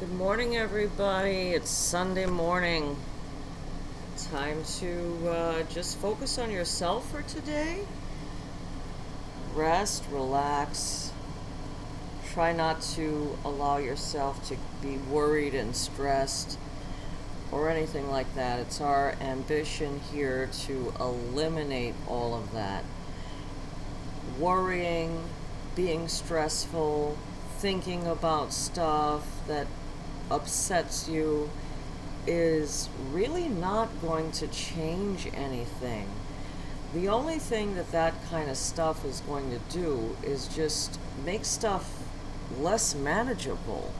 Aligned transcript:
Good 0.00 0.12
morning, 0.12 0.56
everybody. 0.56 1.54
It's 1.54 1.70
Sunday 1.70 2.26
morning. 2.26 2.96
Time 4.30 4.62
to 4.78 5.28
uh, 5.28 5.62
just 5.64 5.98
focus 5.98 6.38
on 6.38 6.52
yourself 6.52 7.10
for 7.10 7.22
today. 7.22 7.80
Rest, 9.56 10.04
relax. 10.12 11.10
Try 12.32 12.52
not 12.52 12.80
to 12.94 13.36
allow 13.44 13.78
yourself 13.78 14.46
to 14.50 14.56
be 14.80 14.98
worried 14.98 15.56
and 15.56 15.74
stressed 15.74 16.60
or 17.50 17.68
anything 17.68 18.08
like 18.08 18.32
that. 18.36 18.60
It's 18.60 18.80
our 18.80 19.16
ambition 19.20 20.00
here 20.12 20.48
to 20.66 20.94
eliminate 21.00 21.96
all 22.06 22.36
of 22.36 22.52
that. 22.52 22.84
Worrying, 24.38 25.24
being 25.74 26.06
stressful, 26.06 27.18
thinking 27.56 28.06
about 28.06 28.52
stuff 28.52 29.26
that 29.48 29.66
upsets 30.30 31.08
you 31.08 31.50
is 32.26 32.88
really 33.12 33.48
not 33.48 33.88
going 34.02 34.30
to 34.32 34.46
change 34.48 35.28
anything. 35.34 36.08
The 36.94 37.08
only 37.08 37.38
thing 37.38 37.74
that 37.74 37.92
that 37.92 38.14
kind 38.30 38.50
of 38.50 38.56
stuff 38.56 39.04
is 39.04 39.20
going 39.20 39.50
to 39.50 39.58
do 39.70 40.16
is 40.22 40.48
just 40.48 40.98
make 41.24 41.44
stuff 41.44 42.02
less 42.58 42.94
manageable, 42.94 43.92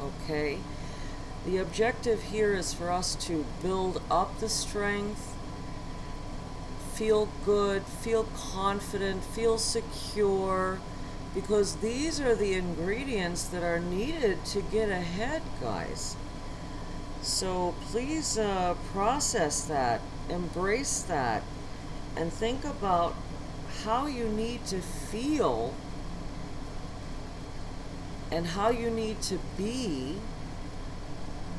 okay? 0.00 0.58
The 1.46 1.58
objective 1.58 2.22
here 2.24 2.54
is 2.54 2.72
for 2.72 2.90
us 2.90 3.14
to 3.26 3.44
build 3.62 4.02
up 4.10 4.40
the 4.40 4.48
strength, 4.48 5.34
feel 6.94 7.28
good, 7.46 7.82
feel 7.84 8.24
confident, 8.36 9.24
feel 9.24 9.56
secure 9.56 10.80
because 11.34 11.76
these 11.76 12.20
are 12.20 12.34
the 12.34 12.54
ingredients 12.54 13.44
that 13.44 13.62
are 13.62 13.80
needed 13.80 14.44
to 14.46 14.62
get 14.62 14.88
ahead, 14.88 15.42
guys. 15.60 16.16
So 17.22 17.74
please 17.86 18.38
uh, 18.38 18.74
process 18.92 19.64
that, 19.64 20.00
embrace 20.28 21.02
that, 21.02 21.42
and 22.16 22.32
think 22.32 22.64
about 22.64 23.14
how 23.84 24.06
you 24.06 24.28
need 24.28 24.64
to 24.66 24.80
feel 24.80 25.74
and 28.32 28.46
how 28.46 28.70
you 28.70 28.90
need 28.90 29.20
to 29.22 29.38
be 29.56 30.16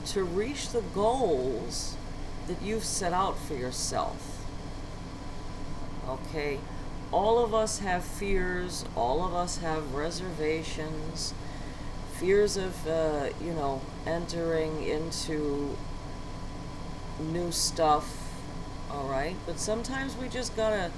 to 0.05 0.23
reach 0.23 0.69
the 0.69 0.81
goals 0.81 1.95
that 2.47 2.61
you've 2.61 2.83
set 2.83 3.13
out 3.13 3.37
for 3.37 3.53
yourself. 3.53 4.45
Okay? 6.07 6.59
All 7.11 7.43
of 7.43 7.53
us 7.53 7.79
have 7.79 8.03
fears, 8.03 8.85
all 8.95 9.25
of 9.25 9.33
us 9.33 9.57
have 9.57 9.93
reservations, 9.93 11.33
fears 12.13 12.55
of, 12.55 12.87
uh, 12.87 13.29
you 13.43 13.51
know, 13.51 13.81
entering 14.05 14.83
into 14.83 15.75
new 17.19 17.51
stuff, 17.51 18.31
all 18.89 19.07
right? 19.07 19.35
But 19.45 19.59
sometimes 19.59 20.15
we 20.15 20.29
just 20.29 20.55
gotta 20.55 20.91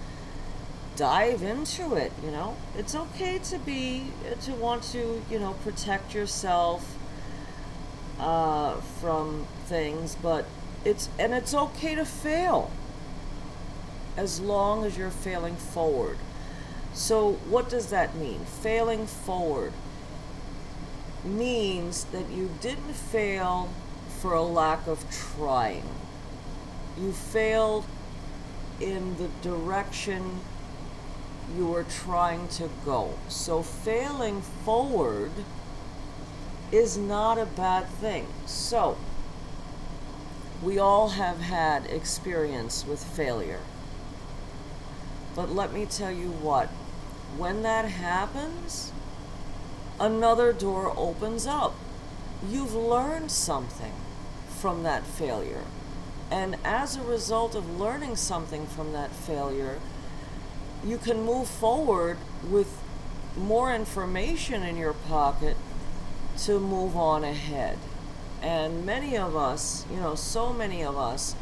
dive 0.95 1.41
into 1.41 1.95
it, 1.95 2.11
you 2.23 2.29
know? 2.29 2.55
It's 2.77 2.93
okay 2.93 3.39
to 3.39 3.57
be, 3.57 4.07
to 4.41 4.53
want 4.53 4.83
to, 4.91 5.23
you 5.31 5.39
know, 5.39 5.53
protect 5.63 6.13
yourself 6.13 6.95
uh, 8.19 8.75
from 8.75 9.47
things, 9.65 10.15
but 10.21 10.45
it's, 10.85 11.09
and 11.17 11.33
it's 11.33 11.55
okay 11.55 11.95
to 11.95 12.05
fail 12.05 12.69
as 14.15 14.39
long 14.39 14.85
as 14.85 14.97
you're 14.97 15.09
failing 15.09 15.55
forward. 15.55 16.17
So, 16.93 17.33
what 17.49 17.69
does 17.69 17.87
that 17.87 18.15
mean? 18.15 18.45
Failing 18.45 19.07
forward 19.07 19.73
means 21.23 22.03
that 22.05 22.29
you 22.29 22.51
didn't 22.61 22.93
fail 22.93 23.69
for 24.19 24.33
a 24.33 24.43
lack 24.43 24.87
of 24.87 25.03
trying. 25.09 25.83
You 26.97 27.11
failed 27.11 27.85
in 28.79 29.17
the 29.17 29.29
direction 29.41 30.41
you 31.57 31.67
were 31.67 31.83
trying 31.83 32.47
to 32.49 32.69
go. 32.85 33.17
So, 33.27 33.63
failing 33.63 34.41
forward 34.41 35.31
is 36.71 36.97
not 36.97 37.37
a 37.37 37.45
bad 37.45 37.87
thing. 37.87 38.27
So, 38.45 38.97
we 40.61 40.79
all 40.79 41.09
have 41.09 41.39
had 41.39 41.85
experience 41.87 42.85
with 42.87 43.03
failure. 43.03 43.59
But 45.35 45.49
let 45.49 45.73
me 45.73 45.85
tell 45.85 46.11
you 46.11 46.29
what, 46.29 46.67
when 47.37 47.63
that 47.63 47.85
happens, 47.85 48.91
another 49.99 50.53
door 50.53 50.93
opens 50.95 51.47
up. 51.47 51.73
You've 52.47 52.75
learned 52.75 53.31
something 53.31 53.93
from 54.47 54.83
that 54.83 55.03
failure. 55.05 55.63
And 56.29 56.57
as 56.63 56.95
a 56.95 57.01
result 57.01 57.55
of 57.55 57.79
learning 57.79 58.15
something 58.15 58.67
from 58.67 58.93
that 58.93 59.11
failure, 59.11 59.79
you 60.85 60.97
can 60.97 61.23
move 61.23 61.47
forward 61.47 62.17
with 62.49 62.81
more 63.35 63.73
information 63.73 64.63
in 64.63 64.77
your 64.77 64.93
pocket 64.93 65.57
to 66.43 66.59
move 66.59 66.95
on 66.95 67.23
ahead. 67.23 67.77
And 68.41 68.85
many 68.85 69.17
of 69.17 69.35
us, 69.35 69.85
you 69.89 69.97
know, 69.97 70.15
so 70.15 70.53
many 70.53 70.83
of 70.83 70.97
us, 70.97 71.35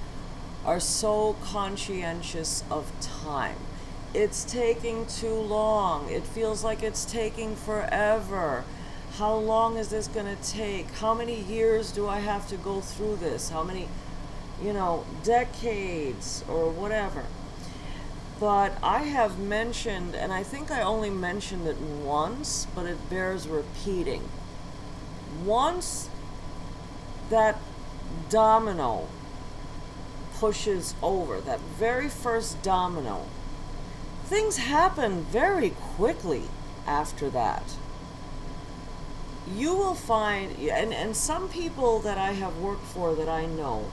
are 0.65 0.79
so 0.79 1.35
conscientious 1.41 2.63
of 2.69 2.91
time 3.01 3.55
it's 4.13 4.43
taking 4.43 5.05
too 5.05 5.33
long. 5.33 6.09
It 6.09 6.23
feels 6.23 6.63
like 6.63 6.83
it's 6.83 7.05
taking 7.05 7.55
forever. 7.55 8.63
How 9.13 9.35
long 9.35 9.77
is 9.77 9.89
this 9.89 10.07
going 10.07 10.25
to 10.25 10.41
take? 10.43 10.89
How 10.95 11.13
many 11.13 11.39
years 11.41 11.91
do 11.91 12.07
I 12.07 12.19
have 12.19 12.47
to 12.49 12.57
go 12.57 12.81
through 12.81 13.17
this? 13.17 13.49
How 13.49 13.63
many, 13.63 13.87
you 14.61 14.73
know, 14.73 15.05
decades 15.23 16.43
or 16.49 16.69
whatever? 16.69 17.25
But 18.39 18.73
I 18.81 19.03
have 19.03 19.37
mentioned, 19.37 20.15
and 20.15 20.33
I 20.33 20.43
think 20.43 20.71
I 20.71 20.81
only 20.81 21.09
mentioned 21.09 21.67
it 21.67 21.79
once, 21.79 22.67
but 22.73 22.85
it 22.85 23.09
bears 23.09 23.47
repeating. 23.47 24.27
Once 25.45 26.09
that 27.29 27.59
domino 28.29 29.07
pushes 30.33 30.95
over, 31.03 31.39
that 31.41 31.59
very 31.59 32.09
first 32.09 32.61
domino, 32.63 33.25
things 34.31 34.55
happen 34.55 35.25
very 35.25 35.71
quickly 35.71 36.43
after 36.87 37.29
that. 37.29 37.75
You 39.53 39.75
will 39.75 39.93
find, 39.93 40.57
and, 40.57 40.93
and 40.93 41.13
some 41.17 41.49
people 41.49 41.99
that 41.99 42.17
I 42.17 42.31
have 42.31 42.57
worked 42.57 42.85
for 42.85 43.13
that 43.13 43.27
I 43.27 43.45
know, 43.45 43.91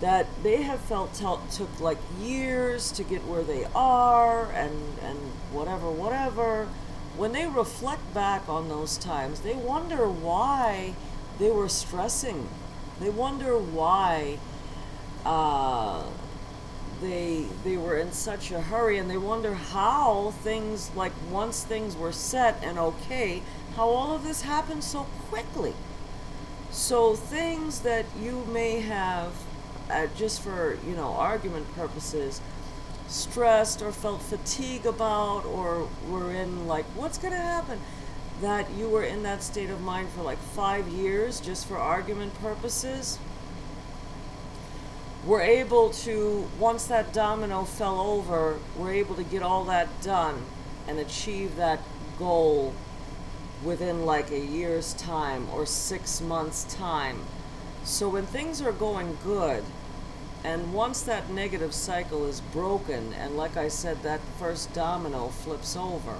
that 0.00 0.28
they 0.44 0.62
have 0.62 0.78
felt 0.78 1.14
t- 1.14 1.56
took 1.56 1.80
like 1.80 1.98
years 2.20 2.92
to 2.92 3.02
get 3.02 3.24
where 3.24 3.42
they 3.42 3.66
are 3.74 4.52
and, 4.52 5.00
and 5.02 5.18
whatever, 5.50 5.90
whatever. 5.90 6.68
When 7.16 7.32
they 7.32 7.48
reflect 7.48 8.14
back 8.14 8.48
on 8.48 8.68
those 8.68 8.96
times, 8.96 9.40
they 9.40 9.54
wonder 9.54 10.08
why 10.08 10.94
they 11.40 11.50
were 11.50 11.68
stressing. 11.68 12.48
They 13.00 13.10
wonder 13.10 13.58
why 13.58 14.38
uh, 15.24 16.04
they 17.00 17.46
they 17.64 17.76
were 17.76 17.98
in 17.98 18.12
such 18.12 18.50
a 18.50 18.60
hurry 18.60 18.98
and 18.98 19.10
they 19.10 19.18
wonder 19.18 19.54
how 19.54 20.32
things 20.42 20.90
like 20.94 21.12
once 21.30 21.62
things 21.62 21.96
were 21.96 22.12
set 22.12 22.62
and 22.62 22.78
okay 22.78 23.42
how 23.76 23.88
all 23.88 24.14
of 24.14 24.24
this 24.24 24.42
happened 24.42 24.82
so 24.82 25.06
quickly. 25.28 25.74
So 26.70 27.14
things 27.14 27.80
that 27.80 28.06
you 28.18 28.46
may 28.50 28.80
have 28.80 29.32
uh, 29.90 30.06
just 30.16 30.40
for 30.40 30.78
you 30.86 30.96
know 30.96 31.12
argument 31.12 31.72
purposes 31.74 32.40
stressed 33.08 33.82
or 33.82 33.92
felt 33.92 34.20
fatigue 34.22 34.84
about 34.86 35.44
or 35.44 35.88
were 36.08 36.32
in 36.32 36.66
like 36.66 36.86
what's 36.96 37.18
going 37.18 37.34
to 37.34 37.38
happen? 37.38 37.78
That 38.40 38.70
you 38.72 38.88
were 38.88 39.04
in 39.04 39.22
that 39.22 39.42
state 39.42 39.70
of 39.70 39.80
mind 39.80 40.08
for 40.10 40.22
like 40.22 40.38
5 40.38 40.88
years 40.88 41.40
just 41.40 41.66
for 41.66 41.78
argument 41.78 42.34
purposes 42.40 43.18
we're 45.26 45.42
able 45.42 45.90
to, 45.90 46.48
once 46.58 46.86
that 46.86 47.12
domino 47.12 47.64
fell 47.64 48.00
over, 48.00 48.58
we're 48.76 48.92
able 48.92 49.16
to 49.16 49.24
get 49.24 49.42
all 49.42 49.64
that 49.64 49.88
done 50.00 50.40
and 50.86 51.00
achieve 51.00 51.56
that 51.56 51.80
goal 52.16 52.72
within 53.64 54.06
like 54.06 54.30
a 54.30 54.38
year's 54.38 54.94
time 54.94 55.48
or 55.50 55.66
six 55.66 56.20
months' 56.20 56.62
time. 56.72 57.18
So 57.82 58.08
when 58.08 58.24
things 58.24 58.62
are 58.62 58.72
going 58.72 59.18
good, 59.24 59.64
and 60.44 60.72
once 60.72 61.02
that 61.02 61.28
negative 61.28 61.74
cycle 61.74 62.26
is 62.26 62.40
broken, 62.40 63.12
and 63.14 63.36
like 63.36 63.56
I 63.56 63.66
said, 63.66 64.04
that 64.04 64.20
first 64.38 64.72
domino 64.72 65.28
flips 65.28 65.76
over, 65.76 66.18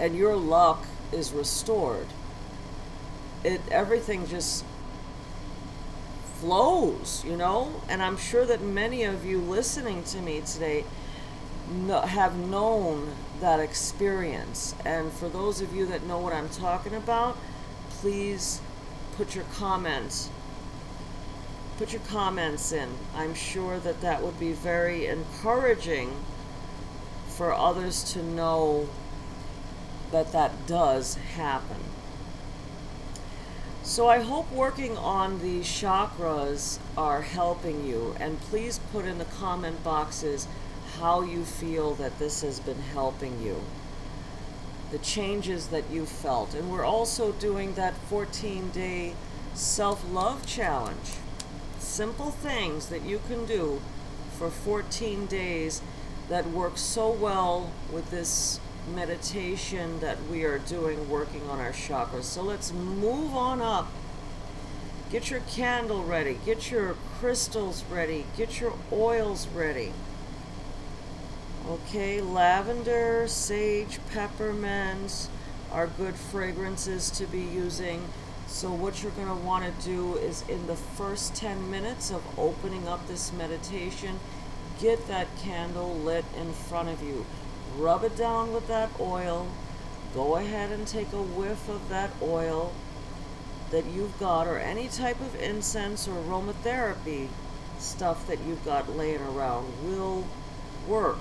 and 0.00 0.16
your 0.16 0.34
luck 0.34 0.84
is 1.12 1.30
restored, 1.30 2.08
it 3.44 3.60
everything 3.70 4.26
just 4.26 4.64
flows, 6.40 7.24
you 7.24 7.36
know? 7.36 7.82
And 7.88 8.02
I'm 8.02 8.16
sure 8.16 8.44
that 8.46 8.60
many 8.60 9.04
of 9.04 9.24
you 9.24 9.38
listening 9.38 10.04
to 10.04 10.20
me 10.20 10.40
today 10.40 10.84
have 11.88 12.36
known 12.36 13.14
that 13.40 13.60
experience. 13.60 14.74
And 14.84 15.12
for 15.12 15.28
those 15.28 15.60
of 15.60 15.74
you 15.74 15.86
that 15.86 16.06
know 16.06 16.18
what 16.18 16.32
I'm 16.32 16.48
talking 16.48 16.94
about, 16.94 17.36
please 17.90 18.60
put 19.16 19.34
your 19.34 19.44
comments 19.44 20.30
put 21.76 21.92
your 21.92 22.02
comments 22.02 22.72
in. 22.72 22.88
I'm 23.16 23.34
sure 23.34 23.78
that 23.80 24.00
that 24.00 24.22
would 24.22 24.38
be 24.38 24.52
very 24.52 25.06
encouraging 25.06 26.12
for 27.28 27.52
others 27.52 28.04
to 28.12 28.22
know 28.22 28.88
that 30.12 30.32
that 30.32 30.66
does 30.66 31.16
happen. 31.16 31.80
So 33.94 34.08
I 34.08 34.18
hope 34.18 34.50
working 34.50 34.96
on 34.96 35.40
these 35.40 35.66
chakras 35.66 36.80
are 36.98 37.22
helping 37.22 37.86
you 37.86 38.16
and 38.18 38.40
please 38.40 38.80
put 38.90 39.04
in 39.04 39.18
the 39.18 39.24
comment 39.24 39.84
boxes 39.84 40.48
how 40.98 41.22
you 41.22 41.44
feel 41.44 41.94
that 41.94 42.18
this 42.18 42.42
has 42.42 42.58
been 42.58 42.80
helping 42.80 43.40
you. 43.40 43.62
The 44.90 44.98
changes 44.98 45.68
that 45.68 45.88
you 45.92 46.06
felt. 46.06 46.54
And 46.54 46.72
we're 46.72 46.84
also 46.84 47.30
doing 47.30 47.74
that 47.74 47.94
14 48.08 48.70
day 48.70 49.14
self 49.54 50.04
love 50.10 50.44
challenge 50.44 51.12
simple 51.78 52.32
things 52.32 52.88
that 52.88 53.02
you 53.02 53.20
can 53.28 53.46
do 53.46 53.80
for 54.36 54.50
14 54.50 55.26
days 55.26 55.82
that 56.28 56.50
work 56.50 56.78
so 56.78 57.12
well 57.12 57.70
with 57.92 58.10
this 58.10 58.58
meditation 58.92 60.00
that 60.00 60.18
we 60.30 60.44
are 60.44 60.58
doing 60.58 61.08
working 61.08 61.48
on 61.48 61.60
our 61.60 61.72
chakras. 61.72 62.24
So 62.24 62.42
let's 62.42 62.72
move 62.72 63.34
on 63.34 63.60
up. 63.60 63.88
Get 65.10 65.30
your 65.30 65.40
candle 65.40 66.02
ready, 66.02 66.38
get 66.44 66.70
your 66.70 66.96
crystals 67.18 67.84
ready, 67.90 68.26
get 68.36 68.60
your 68.60 68.74
oils 68.92 69.46
ready. 69.48 69.92
Okay, 71.68 72.20
lavender, 72.20 73.26
sage, 73.28 73.98
peppermint 74.12 75.28
are 75.72 75.86
good 75.86 76.14
fragrances 76.14 77.10
to 77.10 77.26
be 77.26 77.40
using. 77.40 78.02
So, 78.46 78.70
what 78.72 79.02
you're 79.02 79.12
going 79.12 79.28
to 79.28 79.34
want 79.34 79.64
to 79.64 79.84
do 79.84 80.16
is 80.16 80.44
in 80.48 80.66
the 80.66 80.76
first 80.76 81.34
10 81.34 81.70
minutes 81.70 82.10
of 82.10 82.22
opening 82.38 82.86
up 82.86 83.06
this 83.08 83.32
meditation, 83.32 84.20
get 84.80 85.08
that 85.08 85.26
candle 85.38 85.94
lit 85.94 86.24
in 86.38 86.52
front 86.52 86.90
of 86.90 87.02
you. 87.02 87.24
Rub 87.76 88.04
it 88.04 88.16
down 88.16 88.52
with 88.52 88.68
that 88.68 88.90
oil. 89.00 89.48
Go 90.14 90.36
ahead 90.36 90.70
and 90.70 90.86
take 90.86 91.12
a 91.12 91.22
whiff 91.22 91.68
of 91.68 91.88
that 91.88 92.10
oil 92.22 92.72
that 93.70 93.84
you've 93.86 94.18
got, 94.20 94.46
or 94.46 94.58
any 94.58 94.86
type 94.86 95.20
of 95.20 95.34
incense 95.40 96.06
or 96.06 96.22
aromatherapy 96.22 97.28
stuff 97.78 98.26
that 98.28 98.38
you've 98.46 98.64
got 98.64 98.96
laying 98.96 99.20
around 99.20 99.66
will 99.84 100.24
work. 100.86 101.18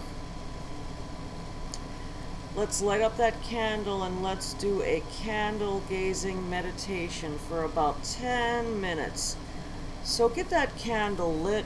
Let's 2.56 2.84
light 2.84 3.02
up 3.02 3.18
that 3.18 3.42
candle 3.42 4.04
and 4.04 4.22
let's 4.22 4.54
do 4.54 4.84
a 4.84 5.02
candle 5.24 5.82
gazing 5.90 6.48
meditation 6.52 7.40
for 7.40 7.64
about 7.64 8.04
10 8.04 8.80
minutes. 8.80 9.36
So 10.04 10.30
get 10.30 10.50
that 10.50 10.78
candle 10.78 11.34
lit, 11.34 11.66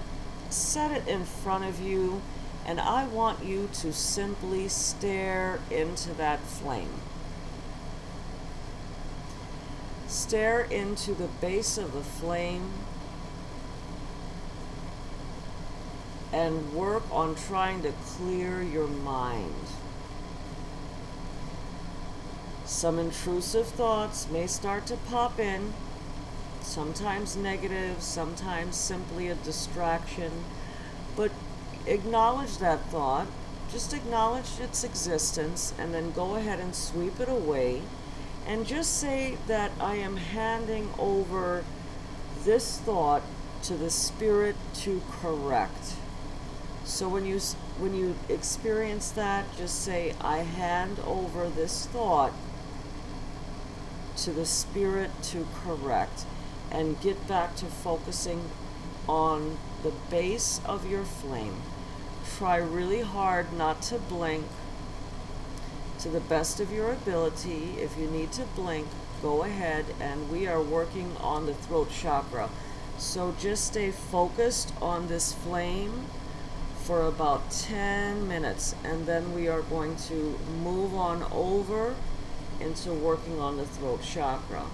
set 0.49 0.91
it 0.91 1.05
in 1.05 1.25
front 1.25 1.65
of 1.65 1.81
you, 1.81 2.21
and 2.67 2.81
I 2.81 3.07
want 3.07 3.45
you 3.45 3.69
to 3.75 3.93
simply 3.93 4.67
stare 4.67 5.61
into 5.71 6.13
that 6.15 6.41
flame. 6.41 6.99
Stare 10.07 10.61
into 10.63 11.13
the 11.13 11.27
base 11.27 11.77
of 11.77 11.93
the 11.93 12.01
flame 12.01 12.69
and 16.33 16.73
work 16.73 17.03
on 17.09 17.35
trying 17.35 17.81
to 17.83 17.93
clear 18.05 18.61
your 18.61 18.87
mind. 18.87 19.53
Some 22.65 22.99
intrusive 22.99 23.67
thoughts 23.67 24.29
may 24.29 24.45
start 24.45 24.85
to 24.87 24.97
pop 24.97 25.39
in, 25.39 25.73
sometimes 26.61 27.37
negative, 27.37 28.01
sometimes 28.01 28.75
simply 28.75 29.29
a 29.29 29.35
distraction, 29.35 30.43
but 31.15 31.31
acknowledge 31.87 32.57
that 32.57 32.85
thought, 32.89 33.27
just 33.71 33.93
acknowledge 33.93 34.59
its 34.59 34.83
existence, 34.83 35.73
and 35.77 35.93
then 35.93 36.11
go 36.11 36.35
ahead 36.35 36.59
and 36.59 36.75
sweep 36.75 37.19
it 37.19 37.29
away. 37.29 37.81
And 38.45 38.65
just 38.65 38.97
say 38.99 39.37
that 39.47 39.71
I 39.79 39.95
am 39.95 40.17
handing 40.17 40.89
over 40.97 41.63
this 42.43 42.79
thought 42.79 43.23
to 43.63 43.75
the 43.75 43.89
spirit 43.89 44.55
to 44.75 45.01
correct. 45.21 45.95
So 46.85 47.09
when 47.09 47.25
you 47.25 47.39
when 47.79 47.93
you 47.93 48.15
experience 48.29 49.11
that, 49.11 49.45
just 49.57 49.83
say 49.83 50.15
I 50.21 50.37
hand 50.39 50.99
over 51.05 51.49
this 51.49 51.85
thought 51.87 52.31
to 54.17 54.31
the 54.31 54.45
spirit 54.45 55.11
to 55.23 55.45
correct 55.63 56.25
and 56.71 56.99
get 57.01 57.27
back 57.27 57.55
to 57.57 57.65
focusing 57.65 58.49
on 59.07 59.57
the 59.83 59.91
base 60.09 60.59
of 60.65 60.89
your 60.89 61.03
flame. 61.03 61.61
Try 62.37 62.57
really 62.57 63.01
hard 63.01 63.51
not 63.51 63.81
to 63.83 63.97
blink 63.97 64.45
to 66.01 66.07
the 66.07 66.19
best 66.19 66.59
of 66.59 66.71
your 66.71 66.91
ability. 66.91 67.73
If 67.79 67.97
you 67.97 68.05
need 68.05 68.31
to 68.33 68.43
blink, 68.55 68.87
go 69.23 69.41
ahead 69.41 69.85
and 69.99 70.29
we 70.29 70.45
are 70.45 70.61
working 70.61 71.17
on 71.19 71.47
the 71.47 71.55
throat 71.55 71.89
chakra. 71.89 72.51
So 72.99 73.33
just 73.39 73.65
stay 73.65 73.89
focused 73.89 74.71
on 74.79 75.07
this 75.07 75.33
flame 75.33 76.05
for 76.83 77.07
about 77.07 77.49
10 77.49 78.27
minutes 78.27 78.75
and 78.83 79.07
then 79.07 79.33
we 79.33 79.47
are 79.47 79.63
going 79.63 79.95
to 79.95 80.37
move 80.63 80.93
on 80.93 81.23
over 81.31 81.95
into 82.59 82.93
working 82.93 83.39
on 83.39 83.57
the 83.57 83.65
throat 83.65 84.03
chakra. 84.03 84.65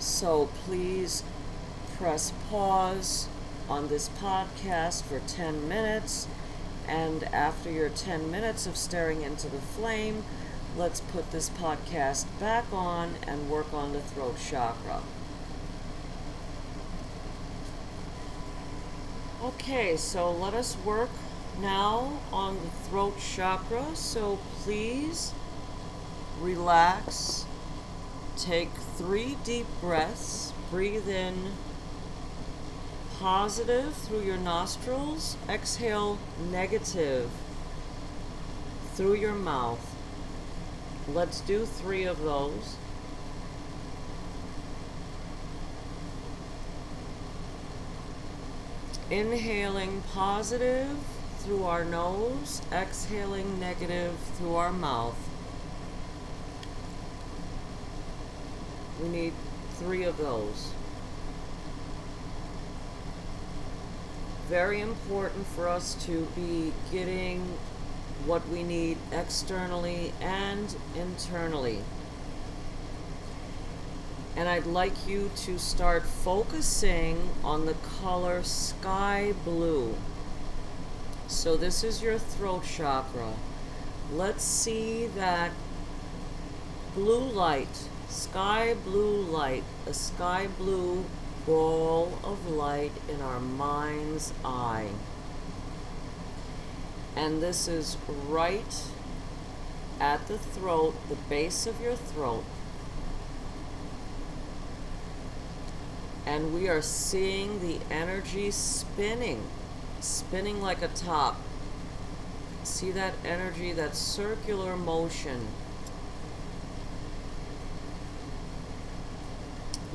So 0.00 0.48
please 0.64 1.22
press 2.02 2.32
pause 2.50 3.28
on 3.68 3.86
this 3.86 4.08
podcast 4.20 5.04
for 5.04 5.20
10 5.20 5.68
minutes. 5.68 6.26
And 6.88 7.22
after 7.32 7.70
your 7.70 7.90
10 7.90 8.28
minutes 8.28 8.66
of 8.66 8.76
staring 8.76 9.22
into 9.22 9.48
the 9.48 9.60
flame, 9.60 10.24
let's 10.76 11.00
put 11.00 11.30
this 11.30 11.48
podcast 11.50 12.26
back 12.40 12.64
on 12.72 13.14
and 13.24 13.48
work 13.48 13.72
on 13.72 13.92
the 13.92 14.00
throat 14.00 14.34
chakra. 14.50 15.00
Okay, 19.44 19.96
so 19.96 20.32
let 20.32 20.54
us 20.54 20.76
work 20.84 21.10
now 21.60 22.18
on 22.32 22.56
the 22.56 22.70
throat 22.88 23.14
chakra. 23.20 23.94
So 23.94 24.40
please 24.64 25.32
relax. 26.40 27.46
Take 28.36 28.72
three 28.96 29.36
deep 29.44 29.66
breaths. 29.80 30.52
Breathe 30.68 31.08
in 31.08 31.52
positive 33.22 33.94
through 33.94 34.22
your 34.22 34.36
nostrils. 34.36 35.36
Exhale 35.48 36.18
negative 36.50 37.30
through 38.94 39.14
your 39.14 39.32
mouth. 39.32 39.94
Let's 41.06 41.40
do 41.40 41.64
three 41.64 42.02
of 42.02 42.20
those. 42.22 42.76
Inhaling 49.08 50.02
positive 50.12 50.96
through 51.38 51.62
our 51.62 51.84
nose, 51.84 52.60
exhaling 52.72 53.60
negative 53.60 54.16
through 54.34 54.56
our 54.56 54.72
mouth. 54.72 55.16
We 59.00 59.08
need 59.08 59.32
three 59.78 60.02
of 60.02 60.18
those. 60.18 60.72
Very 64.52 64.82
important 64.82 65.46
for 65.46 65.66
us 65.66 65.94
to 66.04 66.28
be 66.36 66.74
getting 66.92 67.40
what 68.26 68.46
we 68.50 68.62
need 68.62 68.98
externally 69.10 70.12
and 70.20 70.76
internally. 70.94 71.78
And 74.36 74.50
I'd 74.50 74.66
like 74.66 75.08
you 75.08 75.30
to 75.36 75.58
start 75.58 76.02
focusing 76.02 77.30
on 77.42 77.64
the 77.64 77.72
color 78.02 78.42
sky 78.42 79.32
blue. 79.42 79.94
So 81.28 81.56
this 81.56 81.82
is 81.82 82.02
your 82.02 82.18
throat 82.18 82.64
chakra. 82.64 83.32
Let's 84.12 84.44
see 84.44 85.06
that 85.16 85.52
blue 86.94 87.24
light, 87.24 87.88
sky 88.10 88.74
blue 88.84 89.22
light, 89.22 89.64
a 89.86 89.94
sky 89.94 90.46
blue 90.58 91.06
ball 91.46 92.18
of 92.22 92.50
light 92.50 92.92
in 93.08 93.20
our 93.20 93.40
mind's 93.40 94.32
eye. 94.44 94.88
And 97.16 97.42
this 97.42 97.68
is 97.68 97.96
right 98.28 98.82
at 100.00 100.26
the 100.28 100.38
throat, 100.38 100.94
the 101.08 101.14
base 101.14 101.66
of 101.66 101.80
your 101.80 101.96
throat. 101.96 102.44
And 106.24 106.54
we 106.54 106.68
are 106.68 106.82
seeing 106.82 107.60
the 107.60 107.78
energy 107.90 108.50
spinning 108.50 109.42
spinning 110.02 110.60
like 110.60 110.82
a 110.82 110.88
top. 110.88 111.36
See 112.64 112.90
that 112.92 113.14
energy, 113.24 113.72
that 113.72 113.96
circular 113.96 114.76
motion 114.76 115.48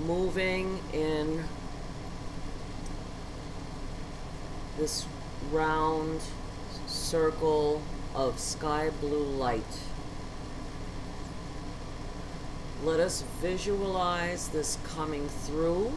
moving 0.05 0.79
in 0.93 1.43
this 4.77 5.05
round 5.51 6.21
circle 6.85 7.81
of 8.13 8.39
sky 8.39 8.91
blue 9.01 9.23
light. 9.23 9.63
Let 12.83 12.99
us 12.99 13.23
visualize 13.41 14.49
this 14.49 14.77
coming 14.83 15.27
through, 15.27 15.93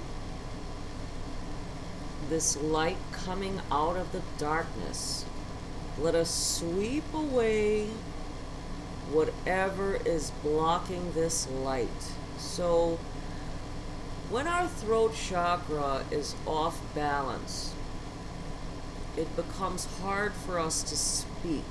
this 2.28 2.57
light 2.57 2.97
coming 3.12 3.61
out 3.71 3.97
of 3.97 4.12
the 4.12 4.23
darkness. 4.38 5.25
Let 5.99 6.14
us 6.14 6.30
sweep 6.59 7.04
away 7.12 7.88
whatever 9.12 9.97
is 10.07 10.30
blocking 10.42 11.12
this 11.12 11.49
light. 11.50 11.88
So, 12.38 12.99
when 14.30 14.46
our 14.46 14.68
throat 14.68 15.12
chakra 15.12 16.04
is 16.12 16.37
off 16.46 16.80
balance, 16.94 17.75
it 19.16 19.34
becomes 19.34 19.87
hard 20.00 20.32
for 20.32 20.60
us 20.60 20.84
to 20.84 20.96
speak. 20.96 21.64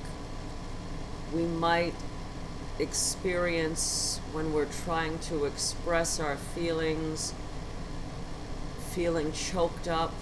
We 1.34 1.44
might 1.44 1.94
experience 2.78 4.20
when 4.34 4.52
we're 4.52 4.66
trying 4.66 5.20
to 5.20 5.46
express 5.46 6.20
our 6.20 6.36
feelings, 6.36 7.34
feeling 8.92 9.32
choked 9.32 9.88
up. 9.88 10.14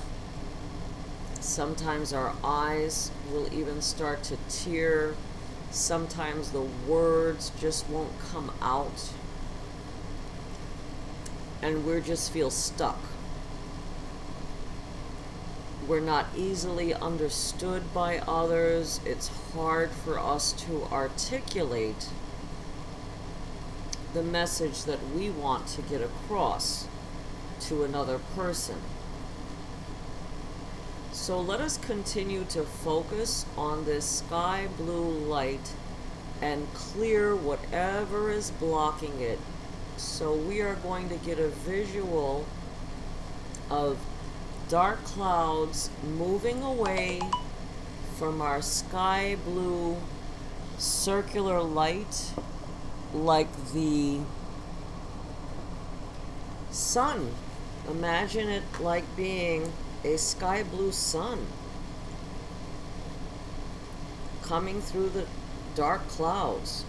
Sometimes 1.40 2.14
our 2.14 2.36
eyes 2.44 3.10
will 3.32 3.52
even 3.52 3.82
start 3.82 4.22
to 4.24 4.38
tear. 4.48 5.16
Sometimes 5.72 6.52
the 6.52 6.62
words 6.62 7.52
just 7.60 7.90
won't 7.90 8.20
come 8.32 8.52
out. 8.62 9.12
And 11.62 11.86
we 11.86 12.02
just 12.02 12.32
feel 12.32 12.52
stuck. 12.52 13.00
We're 15.88 16.00
not 16.02 16.26
easily 16.36 16.94
understood 16.94 17.94
by 17.94 18.20
others. 18.20 19.00
It's 19.06 19.30
hard 19.54 19.92
for 19.92 20.20
us 20.20 20.52
to 20.64 20.84
articulate 20.92 22.10
the 24.14 24.24
message 24.24 24.84
that 24.84 25.00
we 25.16 25.30
want 25.30 25.68
to 25.68 25.82
get 25.82 26.02
across 26.02 26.88
to 27.62 27.84
another 27.84 28.20
person. 28.36 28.82
So 31.12 31.40
let 31.40 31.62
us 31.62 31.78
continue 31.78 32.44
to 32.46 32.64
focus 32.64 33.46
on 33.58 33.86
this 33.86 34.06
sky 34.06 34.68
blue 34.78 35.10
light 35.10 35.74
and 36.42 36.72
clear 36.74 37.36
whatever 37.36 38.30
is 38.30 38.52
blocking 38.52 39.20
it. 39.20 39.40
So 39.98 40.34
we 40.34 40.62
are 40.62 40.76
going 40.76 41.10
to 41.10 41.16
get 41.16 41.40
a 41.40 41.48
visual 41.48 42.46
of 43.72 43.98
dark 44.70 45.04
clouds 45.04 45.90
moving 46.18 46.62
away 46.62 47.20
from 48.16 48.40
our 48.40 48.62
sky 48.62 49.38
blue 49.44 49.98
circular 50.78 51.64
light 51.64 52.32
like 53.12 53.50
the 53.74 54.20
sun. 56.70 57.32
Imagine 57.90 58.50
it 58.50 58.64
like 58.80 59.16
being 59.16 59.74
a 60.04 60.18
sky 60.18 60.62
blue 60.62 60.92
sun 60.92 61.48
coming 64.44 64.80
through 64.80 65.10
the 65.10 65.26
dark 65.74 66.08
clouds. 66.08 66.86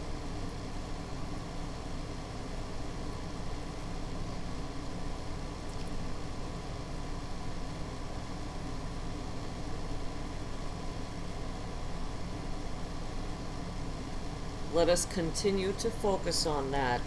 Let 14.78 14.90
us 14.90 15.06
continue 15.06 15.72
to 15.80 15.90
focus 15.90 16.46
on 16.46 16.70
that 16.70 17.00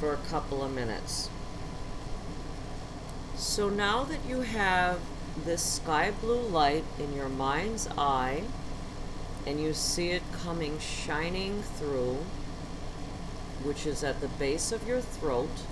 for 0.00 0.12
a 0.12 0.16
couple 0.16 0.64
of 0.64 0.74
minutes. 0.74 1.30
So 3.36 3.68
now 3.68 4.02
that 4.02 4.18
you 4.28 4.40
have 4.40 4.98
this 5.44 5.62
sky 5.62 6.10
blue 6.20 6.40
light 6.40 6.82
in 6.98 7.14
your 7.14 7.28
mind's 7.28 7.86
eye 7.96 8.42
and 9.46 9.60
you 9.60 9.72
see 9.72 10.10
it 10.10 10.24
coming 10.32 10.80
shining 10.80 11.62
through, 11.62 12.18
which 13.62 13.86
is 13.86 14.02
at 14.02 14.20
the 14.20 14.26
base 14.26 14.72
of 14.72 14.84
your 14.84 15.00
throat, 15.00 15.62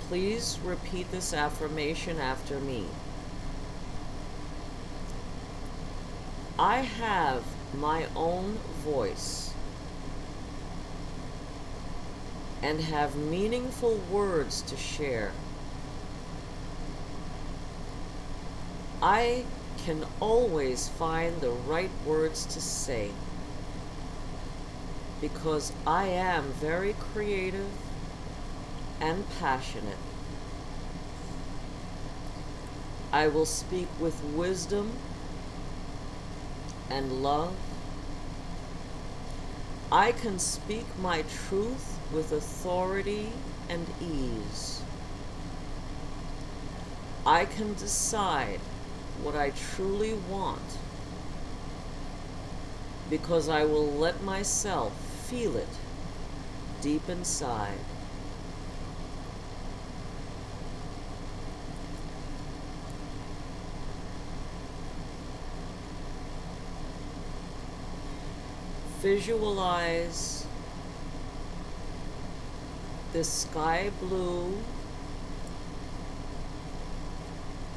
please 0.00 0.58
repeat 0.62 1.10
this 1.10 1.32
affirmation 1.32 2.18
after 2.18 2.60
me. 2.60 2.84
I 6.58 6.78
have 6.78 7.44
my 7.72 8.06
own 8.16 8.58
voice 8.82 9.54
and 12.60 12.80
have 12.80 13.14
meaningful 13.14 14.00
words 14.10 14.62
to 14.62 14.76
share. 14.76 15.30
I 19.00 19.44
can 19.84 20.04
always 20.18 20.88
find 20.88 21.40
the 21.40 21.50
right 21.50 21.90
words 22.04 22.44
to 22.46 22.60
say 22.60 23.12
because 25.20 25.72
I 25.86 26.06
am 26.06 26.52
very 26.54 26.94
creative 27.12 27.70
and 29.00 29.24
passionate. 29.38 29.96
I 33.12 33.28
will 33.28 33.46
speak 33.46 33.86
with 34.00 34.22
wisdom 34.24 34.92
and 36.90 37.22
love. 37.22 37.54
I 39.90 40.12
can 40.12 40.38
speak 40.38 40.86
my 41.00 41.22
truth 41.46 41.98
with 42.12 42.32
authority 42.32 43.32
and 43.68 43.86
ease. 44.00 44.82
I 47.24 47.44
can 47.44 47.74
decide 47.74 48.60
what 49.22 49.34
I 49.34 49.50
truly 49.50 50.14
want 50.14 50.78
because 53.10 53.48
I 53.48 53.64
will 53.64 53.86
let 53.86 54.22
myself 54.22 54.92
feel 55.26 55.56
it 55.56 55.68
deep 56.80 57.08
inside. 57.08 57.78
Visualize 69.00 70.44
this 73.12 73.28
sky 73.28 73.90
blue 74.00 74.58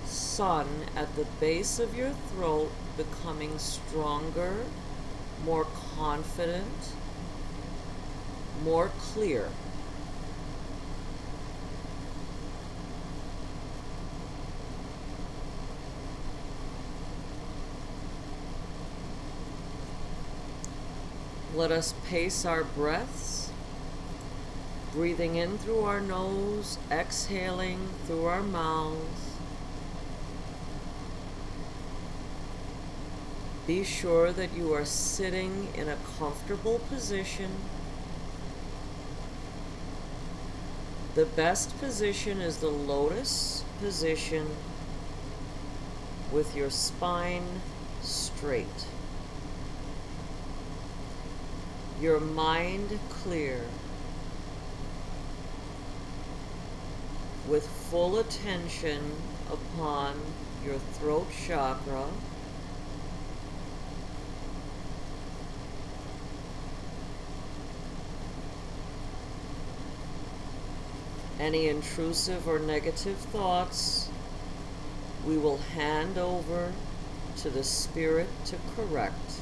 sun 0.06 0.68
at 0.96 1.16
the 1.16 1.26
base 1.40 1.78
of 1.80 1.96
your 1.96 2.10
throat 2.10 2.72
becoming 2.98 3.58
stronger, 3.60 4.66
more 5.46 5.68
confident, 5.96 6.94
more 8.64 8.90
clear. 9.00 9.50
Let 21.54 21.72
us 21.72 21.94
pace 22.08 22.46
our 22.46 22.64
breaths, 22.64 23.52
breathing 24.94 25.36
in 25.36 25.58
through 25.58 25.82
our 25.82 26.00
nose, 26.00 26.78
exhaling 26.90 27.90
through 28.06 28.26
our 28.26 28.42
mouths. 28.42 29.32
Be 33.68 33.84
sure 33.84 34.32
that 34.32 34.54
you 34.54 34.74
are 34.74 34.86
sitting 34.86 35.68
in 35.76 35.90
a 35.90 35.98
comfortable 36.18 36.80
position. 36.90 37.52
The 41.16 41.26
best 41.26 41.78
position 41.80 42.40
is 42.40 42.58
the 42.58 42.70
lotus 42.70 43.66
position 43.82 44.48
with 46.32 46.56
your 46.56 46.70
spine 46.70 47.62
straight. 48.02 48.86
Your 52.02 52.20
mind 52.20 53.00
clear, 53.10 53.62
with 57.48 57.68
full 57.68 58.18
attention 58.18 59.00
upon 59.52 60.16
your 60.66 60.80
throat 60.94 61.28
chakra. 61.46 62.08
Any 71.40 71.68
intrusive 71.68 72.48
or 72.48 72.58
negative 72.58 73.18
thoughts, 73.18 74.10
we 75.26 75.38
will 75.38 75.58
hand 75.58 76.18
over 76.18 76.74
to 77.38 77.50
the 77.52 77.64
Spirit 77.64 78.30
to 78.46 78.58
correct. 78.76 79.42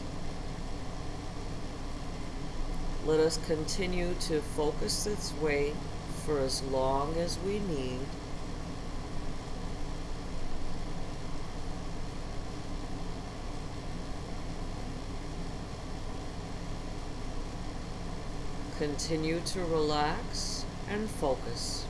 Let 3.10 3.22
us 3.22 3.40
continue 3.48 4.14
to 4.28 4.40
focus 4.40 5.08
its 5.08 5.34
way 5.42 5.74
for 6.24 6.38
as 6.38 6.62
long 6.62 7.16
as 7.16 7.40
we 7.40 7.58
need. 7.58 8.02
Continue 18.78 19.40
to 19.40 19.62
relax 19.62 20.64
and 20.88 21.10
focus. 21.10 21.88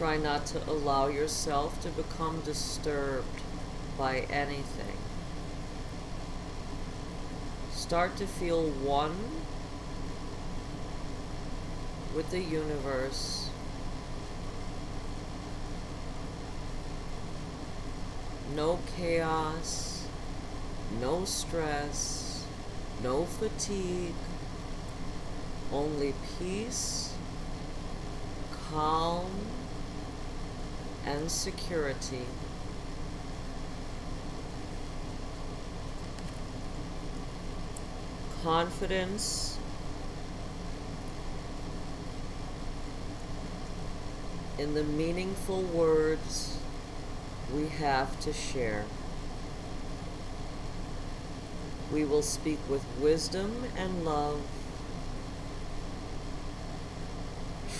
Try 0.00 0.16
not 0.16 0.46
to 0.46 0.66
allow 0.66 1.08
yourself 1.08 1.82
to 1.82 1.90
become 1.90 2.40
disturbed 2.40 3.42
by 3.98 4.20
anything. 4.30 4.96
Start 7.70 8.16
to 8.16 8.26
feel 8.26 8.70
one 8.70 9.14
with 12.16 12.30
the 12.30 12.40
universe. 12.40 13.50
No 18.56 18.78
chaos, 18.96 20.06
no 20.98 21.26
stress, 21.26 22.46
no 23.02 23.26
fatigue, 23.26 24.14
only 25.70 26.14
peace, 26.38 27.12
calm, 28.70 29.30
and 31.06 31.30
security. 31.30 32.26
Confidence 38.42 39.58
in 44.58 44.74
the 44.74 44.84
meaningful 44.84 45.62
words 45.62 46.58
we 47.54 47.66
have 47.66 48.20
to 48.20 48.32
share. 48.32 48.84
We 51.92 52.04
will 52.04 52.22
speak 52.22 52.58
with 52.68 52.84
wisdom 53.00 53.64
and 53.76 54.04
love, 54.04 54.42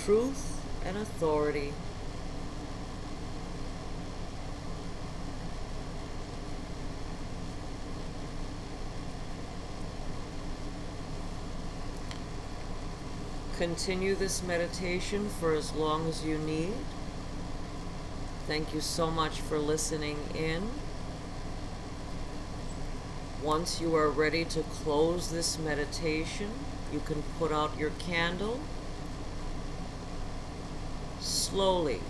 truth 0.04 0.60
and 0.84 0.96
authority. 0.96 1.72
Continue 13.60 14.14
this 14.14 14.42
meditation 14.42 15.28
for 15.28 15.52
as 15.52 15.74
long 15.74 16.08
as 16.08 16.24
you 16.24 16.38
need. 16.38 16.72
Thank 18.46 18.72
you 18.72 18.80
so 18.80 19.10
much 19.10 19.42
for 19.42 19.58
listening 19.58 20.16
in. 20.34 20.70
Once 23.42 23.78
you 23.78 23.94
are 23.94 24.08
ready 24.08 24.46
to 24.46 24.62
close 24.62 25.30
this 25.30 25.58
meditation, 25.58 26.48
you 26.90 27.00
can 27.00 27.22
put 27.38 27.52
out 27.52 27.78
your 27.78 27.90
candle. 27.98 28.60
Slowly 31.20 32.00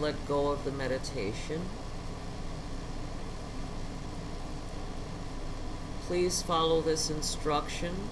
let 0.00 0.26
go 0.26 0.48
of 0.48 0.64
the 0.64 0.72
meditation. 0.72 1.66
Please 6.06 6.40
follow 6.40 6.80
this 6.80 7.10
instruction 7.10 8.08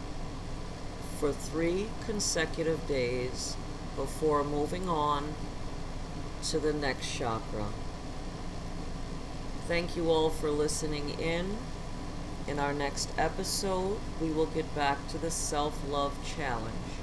for 1.18 1.32
three 1.32 1.88
consecutive 2.06 2.86
days 2.86 3.56
before 3.96 4.44
moving 4.44 4.88
on 4.88 5.34
to 6.44 6.60
the 6.60 6.72
next 6.72 7.12
chakra. 7.12 7.66
Thank 9.66 9.96
you 9.96 10.10
all 10.10 10.30
for 10.30 10.50
listening 10.50 11.18
in. 11.18 11.56
In 12.46 12.58
our 12.58 12.72
next 12.72 13.10
episode, 13.18 13.98
we 14.20 14.30
will 14.30 14.46
get 14.46 14.72
back 14.74 15.08
to 15.08 15.18
the 15.18 15.30
self 15.30 15.76
love 15.90 16.14
challenge. 16.24 16.97